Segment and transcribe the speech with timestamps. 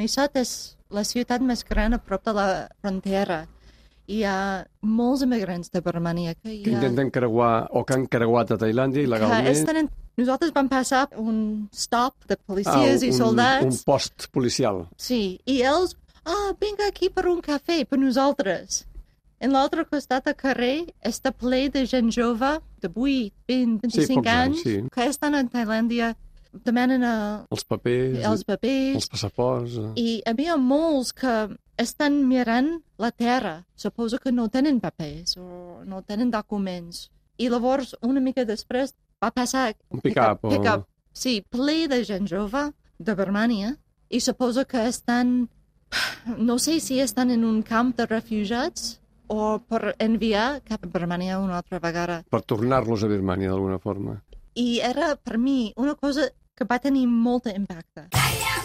[0.00, 0.50] Noisot és
[0.90, 2.46] la ciutat més gran a prop de la
[2.80, 3.42] frontera.
[4.10, 4.36] Hi ha
[4.82, 9.02] molts immigrants de Birmania que, Que ha, intenten creuar o que han creuat a Tailàndia
[9.04, 9.50] que il·legalment.
[9.52, 9.90] estan en...
[10.18, 13.64] Nosaltres vam passar un stop de Ah, policies i un, soldats.
[13.64, 14.82] un post policial.
[14.98, 15.94] Sí, i ells,
[16.24, 18.82] ah, vinga aquí per un cafè, per nosaltres.
[19.40, 24.28] En l'altre costat del carrer està ple de gent jove, de 8, 20, 25 pocs
[24.28, 24.74] anys, anys, sí.
[24.92, 26.14] que estan a Tailàndia,
[26.52, 27.14] demanen a,
[27.50, 29.76] Els papers, els papers, els passaports...
[29.78, 29.90] eh.
[29.96, 31.34] i hi havia molts que
[31.80, 33.64] estan mirant la terra.
[33.76, 37.08] Suposo que no tenen papers o no tenen documents.
[37.40, 39.70] I llavors, una mica després, va passar...
[39.90, 42.66] Un pick-up o- pick-up, sí, ple de gent jove
[42.98, 43.76] de Birmània,
[44.10, 45.48] i suposo que estan...
[46.36, 48.98] No sé si estan en un camp de refugiats
[49.30, 52.20] o per enviar cap a Birmània una altra vegada.
[52.30, 54.18] per tornar-los a Birmània d'alguna forma.
[54.54, 56.28] I era, per mi, una cosa
[56.60, 58.02] que va tenir molt impacte.
[58.12, 58.56] Calla,